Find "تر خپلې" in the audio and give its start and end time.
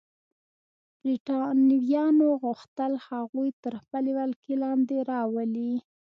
3.63-4.11